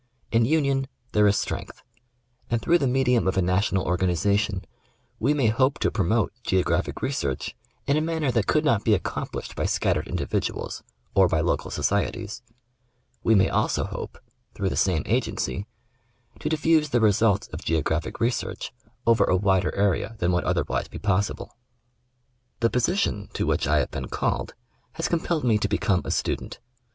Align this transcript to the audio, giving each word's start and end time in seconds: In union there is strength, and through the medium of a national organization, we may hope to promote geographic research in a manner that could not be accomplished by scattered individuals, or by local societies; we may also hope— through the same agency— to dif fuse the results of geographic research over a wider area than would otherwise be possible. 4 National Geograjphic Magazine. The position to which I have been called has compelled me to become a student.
In 0.31 0.45
union 0.45 0.87
there 1.11 1.27
is 1.27 1.37
strength, 1.37 1.83
and 2.49 2.59
through 2.59 2.79
the 2.79 2.87
medium 2.87 3.27
of 3.27 3.37
a 3.37 3.39
national 3.43 3.85
organization, 3.85 4.65
we 5.19 5.31
may 5.31 5.45
hope 5.49 5.77
to 5.77 5.91
promote 5.91 6.33
geographic 6.41 7.03
research 7.03 7.55
in 7.85 7.97
a 7.97 8.01
manner 8.01 8.31
that 8.31 8.47
could 8.47 8.65
not 8.65 8.83
be 8.83 8.95
accomplished 8.95 9.55
by 9.55 9.67
scattered 9.67 10.07
individuals, 10.07 10.81
or 11.13 11.27
by 11.27 11.39
local 11.41 11.69
societies; 11.69 12.41
we 13.21 13.35
may 13.35 13.47
also 13.47 13.83
hope— 13.83 14.17
through 14.55 14.69
the 14.69 14.75
same 14.75 15.03
agency— 15.05 15.67
to 16.39 16.49
dif 16.49 16.61
fuse 16.61 16.89
the 16.89 16.99
results 16.99 17.45
of 17.49 17.63
geographic 17.63 18.19
research 18.19 18.73
over 19.05 19.25
a 19.25 19.35
wider 19.37 19.71
area 19.75 20.15
than 20.17 20.31
would 20.31 20.45
otherwise 20.45 20.87
be 20.87 20.97
possible. 20.97 21.45
4 21.45 21.53
National 21.53 21.59
Geograjphic 21.59 22.23
Magazine. 22.23 22.59
The 22.61 22.69
position 22.71 23.29
to 23.33 23.45
which 23.45 23.67
I 23.67 23.77
have 23.77 23.91
been 23.91 24.07
called 24.07 24.55
has 24.93 25.07
compelled 25.07 25.43
me 25.43 25.59
to 25.59 25.69
become 25.69 26.01
a 26.03 26.09
student. 26.09 26.59